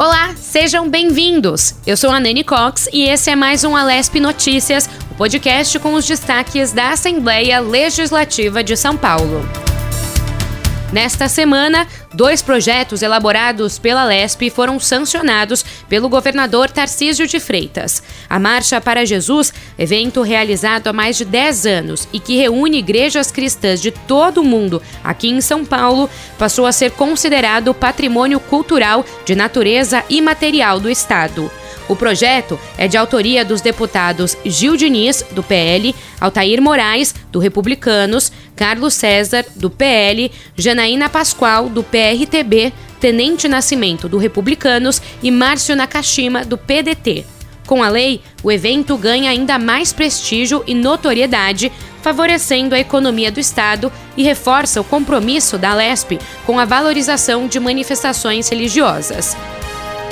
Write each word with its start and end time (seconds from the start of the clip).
Olá, 0.00 0.34
sejam 0.34 0.88
bem-vindos. 0.88 1.74
Eu 1.86 1.94
sou 1.94 2.08
a 2.08 2.18
Nani 2.18 2.42
Cox 2.42 2.88
e 2.90 3.02
esse 3.02 3.28
é 3.28 3.36
mais 3.36 3.64
um 3.64 3.76
Alesp 3.76 4.18
Notícias, 4.18 4.88
o 5.10 5.14
podcast 5.14 5.78
com 5.78 5.92
os 5.92 6.06
destaques 6.06 6.72
da 6.72 6.92
Assembleia 6.92 7.60
Legislativa 7.60 8.64
de 8.64 8.78
São 8.78 8.96
Paulo. 8.96 9.42
Nesta 10.92 11.28
semana, 11.28 11.86
dois 12.12 12.42
projetos 12.42 13.00
elaborados 13.00 13.78
pela 13.78 14.04
LESP 14.04 14.50
foram 14.50 14.80
sancionados 14.80 15.64
pelo 15.88 16.08
governador 16.08 16.68
Tarcísio 16.68 17.28
de 17.28 17.38
Freitas. 17.38 18.02
A 18.28 18.40
Marcha 18.40 18.80
para 18.80 19.06
Jesus, 19.06 19.54
evento 19.78 20.20
realizado 20.20 20.88
há 20.88 20.92
mais 20.92 21.16
de 21.16 21.24
10 21.24 21.66
anos 21.66 22.08
e 22.12 22.18
que 22.18 22.36
reúne 22.36 22.78
igrejas 22.78 23.30
cristãs 23.30 23.80
de 23.80 23.92
todo 23.92 24.40
o 24.40 24.44
mundo 24.44 24.82
aqui 25.04 25.28
em 25.28 25.40
São 25.40 25.64
Paulo, 25.64 26.10
passou 26.36 26.66
a 26.66 26.72
ser 26.72 26.90
considerado 26.90 27.72
patrimônio 27.72 28.40
cultural 28.40 29.04
de 29.24 29.36
natureza 29.36 30.02
imaterial 30.10 30.80
do 30.80 30.90
Estado. 30.90 31.48
O 31.90 31.96
projeto 31.96 32.56
é 32.78 32.86
de 32.86 32.96
autoria 32.96 33.44
dos 33.44 33.60
deputados 33.60 34.36
Gil 34.44 34.76
Diniz, 34.76 35.24
do 35.32 35.42
PL, 35.42 35.92
Altair 36.20 36.62
Moraes, 36.62 37.12
do 37.32 37.40
Republicanos, 37.40 38.30
Carlos 38.54 38.94
César, 38.94 39.44
do 39.56 39.68
PL, 39.68 40.30
Janaína 40.54 41.08
Pascoal, 41.08 41.68
do 41.68 41.82
PRTB, 41.82 42.72
Tenente 43.00 43.48
Nascimento, 43.48 44.08
do 44.08 44.18
Republicanos 44.18 45.02
e 45.20 45.32
Márcio 45.32 45.74
Nakashima, 45.74 46.44
do 46.44 46.56
PDT. 46.56 47.24
Com 47.66 47.82
a 47.82 47.88
lei, 47.88 48.20
o 48.40 48.52
evento 48.52 48.96
ganha 48.96 49.28
ainda 49.28 49.58
mais 49.58 49.92
prestígio 49.92 50.62
e 50.68 50.76
notoriedade, 50.76 51.72
favorecendo 52.02 52.76
a 52.76 52.78
economia 52.78 53.32
do 53.32 53.40
Estado 53.40 53.92
e 54.16 54.22
reforça 54.22 54.80
o 54.80 54.84
compromisso 54.84 55.58
da 55.58 55.74
LESP 55.74 56.20
com 56.46 56.56
a 56.56 56.64
valorização 56.64 57.48
de 57.48 57.58
manifestações 57.58 58.48
religiosas. 58.48 59.36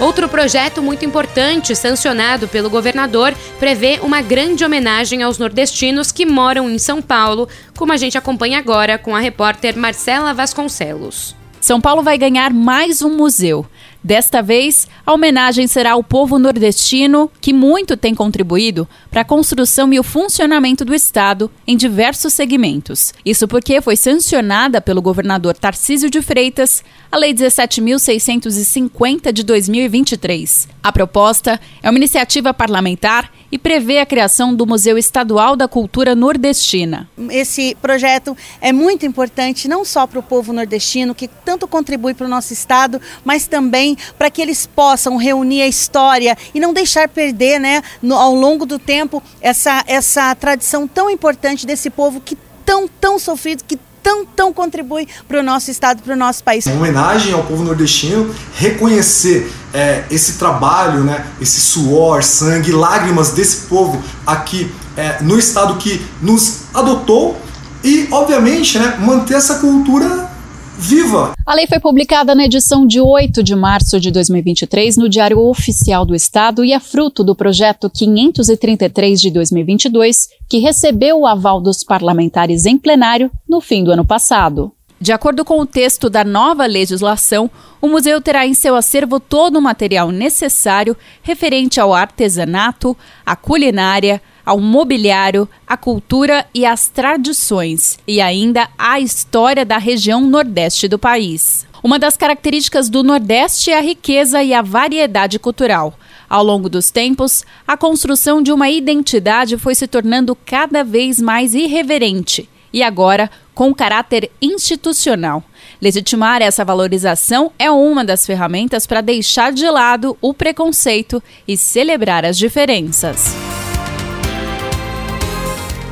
Outro 0.00 0.28
projeto 0.28 0.82
muito 0.82 1.04
importante, 1.04 1.76
sancionado 1.76 2.48
pelo 2.48 2.68
governador, 2.68 3.34
prevê 3.58 4.00
uma 4.02 4.20
grande 4.20 4.64
homenagem 4.64 5.22
aos 5.22 5.38
nordestinos 5.38 6.10
que 6.10 6.26
moram 6.26 6.68
em 6.68 6.78
São 6.78 7.00
Paulo, 7.00 7.48
como 7.76 7.92
a 7.92 7.96
gente 7.96 8.18
acompanha 8.18 8.58
agora 8.58 8.98
com 8.98 9.14
a 9.14 9.20
repórter 9.20 9.76
Marcela 9.76 10.34
Vasconcelos. 10.34 11.36
São 11.60 11.80
Paulo 11.80 12.02
vai 12.02 12.18
ganhar 12.18 12.52
mais 12.52 13.02
um 13.02 13.16
museu. 13.16 13.64
Desta 14.04 14.42
vez, 14.42 14.88
a 15.06 15.12
homenagem 15.12 15.68
será 15.68 15.92
ao 15.92 16.02
povo 16.02 16.36
nordestino, 16.36 17.30
que 17.40 17.52
muito 17.52 17.96
tem 17.96 18.16
contribuído 18.16 18.88
para 19.08 19.20
a 19.20 19.24
construção 19.24 19.92
e 19.92 20.00
o 20.00 20.02
funcionamento 20.02 20.84
do 20.84 20.92
Estado 20.92 21.48
em 21.64 21.76
diversos 21.76 22.32
segmentos. 22.32 23.14
Isso 23.24 23.46
porque 23.46 23.80
foi 23.80 23.94
sancionada 23.94 24.80
pelo 24.80 25.00
governador 25.00 25.56
Tarcísio 25.56 26.10
de 26.10 26.20
Freitas 26.20 26.82
a 27.12 27.16
Lei 27.16 27.32
17.650 27.32 29.32
de 29.32 29.44
2023. 29.44 30.66
A 30.82 30.90
proposta 30.90 31.60
é 31.80 31.88
uma 31.88 31.98
iniciativa 31.98 32.52
parlamentar 32.52 33.30
e 33.52 33.58
prevê 33.58 33.98
a 33.98 34.06
criação 34.06 34.54
do 34.54 34.66
Museu 34.66 34.96
Estadual 34.96 35.54
da 35.54 35.68
Cultura 35.68 36.14
Nordestina. 36.14 37.06
Esse 37.30 37.76
projeto 37.82 38.34
é 38.62 38.72
muito 38.72 39.04
importante 39.04 39.68
não 39.68 39.84
só 39.84 40.06
para 40.06 40.18
o 40.18 40.22
povo 40.22 40.54
nordestino, 40.54 41.14
que 41.14 41.28
tanto 41.28 41.68
contribui 41.68 42.14
para 42.14 42.26
o 42.26 42.30
nosso 42.30 42.54
estado, 42.54 42.98
mas 43.22 43.46
também 43.46 43.94
para 44.16 44.30
que 44.30 44.40
eles 44.40 44.66
possam 44.66 45.18
reunir 45.18 45.60
a 45.60 45.68
história 45.68 46.36
e 46.54 46.58
não 46.58 46.72
deixar 46.72 47.10
perder, 47.10 47.60
né, 47.60 47.82
no, 48.00 48.16
ao 48.16 48.34
longo 48.34 48.64
do 48.64 48.78
tempo, 48.78 49.22
essa, 49.42 49.84
essa 49.86 50.34
tradição 50.34 50.88
tão 50.88 51.10
importante 51.10 51.66
desse 51.66 51.90
povo 51.90 52.22
que 52.22 52.38
tão, 52.64 52.88
tão 52.88 53.18
sofrido, 53.18 53.64
que 53.64 53.78
tão, 54.02 54.26
tão 54.26 54.52
contribui 54.52 55.08
para 55.28 55.40
o 55.40 55.42
nosso 55.42 55.70
estado, 55.70 56.02
para 56.02 56.14
o 56.14 56.16
nosso 56.16 56.42
país. 56.42 56.66
Uma 56.66 56.76
homenagem 56.76 57.32
ao 57.32 57.44
povo 57.44 57.62
nordestino, 57.62 58.34
reconhecer 58.54 59.52
é, 59.72 60.04
esse 60.10 60.34
trabalho, 60.34 61.04
né, 61.04 61.26
esse 61.40 61.60
suor, 61.60 62.22
sangue, 62.22 62.72
lágrimas 62.72 63.30
desse 63.30 63.68
povo 63.68 64.02
aqui 64.26 64.70
é, 64.96 65.22
no 65.22 65.38
estado 65.38 65.76
que 65.76 66.04
nos 66.20 66.62
adotou 66.74 67.40
e, 67.82 68.08
obviamente, 68.10 68.78
né, 68.78 68.96
manter 69.00 69.34
essa 69.34 69.56
cultura 69.56 70.31
viva. 70.78 71.32
A 71.46 71.54
lei 71.54 71.66
foi 71.66 71.78
publicada 71.78 72.34
na 72.34 72.44
edição 72.44 72.86
de 72.86 73.00
8 73.00 73.42
de 73.42 73.54
março 73.54 74.00
de 74.00 74.10
2023 74.10 74.96
no 74.96 75.08
Diário 75.08 75.38
Oficial 75.38 76.04
do 76.04 76.14
Estado 76.14 76.64
e 76.64 76.72
é 76.72 76.80
fruto 76.80 77.22
do 77.22 77.34
projeto 77.34 77.90
533 77.90 79.20
de 79.20 79.30
2022, 79.30 80.28
que 80.48 80.58
recebeu 80.58 81.20
o 81.20 81.26
aval 81.26 81.60
dos 81.60 81.84
parlamentares 81.84 82.66
em 82.66 82.78
plenário 82.78 83.30
no 83.48 83.60
fim 83.60 83.84
do 83.84 83.92
ano 83.92 84.04
passado. 84.04 84.72
De 85.00 85.10
acordo 85.10 85.44
com 85.44 85.58
o 85.58 85.66
texto 85.66 86.08
da 86.08 86.22
nova 86.22 86.64
legislação, 86.64 87.50
o 87.80 87.88
museu 87.88 88.20
terá 88.20 88.46
em 88.46 88.54
seu 88.54 88.76
acervo 88.76 89.18
todo 89.18 89.58
o 89.58 89.62
material 89.62 90.12
necessário 90.12 90.96
referente 91.22 91.80
ao 91.80 91.92
artesanato, 91.92 92.96
à 93.26 93.34
culinária, 93.34 94.22
ao 94.44 94.60
mobiliário, 94.60 95.48
à 95.66 95.76
cultura 95.76 96.46
e 96.54 96.64
às 96.66 96.88
tradições, 96.88 97.98
e 98.06 98.20
ainda 98.20 98.68
à 98.78 99.00
história 99.00 99.64
da 99.64 99.78
região 99.78 100.20
nordeste 100.20 100.88
do 100.88 100.98
país. 100.98 101.66
Uma 101.82 101.98
das 101.98 102.16
características 102.16 102.88
do 102.88 103.02
Nordeste 103.02 103.70
é 103.70 103.78
a 103.78 103.80
riqueza 103.80 104.42
e 104.42 104.54
a 104.54 104.62
variedade 104.62 105.38
cultural. 105.38 105.94
Ao 106.30 106.42
longo 106.44 106.68
dos 106.68 106.90
tempos, 106.90 107.44
a 107.66 107.76
construção 107.76 108.40
de 108.40 108.52
uma 108.52 108.70
identidade 108.70 109.58
foi 109.58 109.74
se 109.74 109.86
tornando 109.86 110.36
cada 110.46 110.84
vez 110.84 111.20
mais 111.20 111.54
irreverente 111.54 112.48
e 112.72 112.82
agora 112.82 113.30
com 113.54 113.74
caráter 113.74 114.30
institucional. 114.40 115.42
Legitimar 115.80 116.40
essa 116.40 116.64
valorização 116.64 117.52
é 117.58 117.70
uma 117.70 118.04
das 118.04 118.24
ferramentas 118.24 118.86
para 118.86 119.00
deixar 119.00 119.52
de 119.52 119.68
lado 119.68 120.16
o 120.20 120.32
preconceito 120.32 121.22
e 121.46 121.56
celebrar 121.56 122.24
as 122.24 122.38
diferenças. 122.38 123.51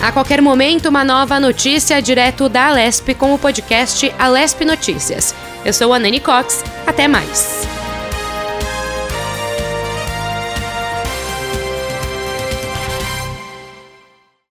A 0.00 0.12
qualquer 0.12 0.40
momento, 0.40 0.88
uma 0.88 1.04
nova 1.04 1.40
notícia 1.40 2.00
direto 2.00 2.48
da 2.48 2.68
Alesp 2.68 3.14
com 3.14 3.34
o 3.34 3.38
podcast 3.38 4.12
Alesp 4.18 4.64
Notícias. 4.64 5.34
Eu 5.64 5.72
sou 5.72 5.92
a 5.92 5.98
Nani 5.98 6.20
Cox. 6.20 6.64
Até 6.86 7.08
mais. 7.08 7.77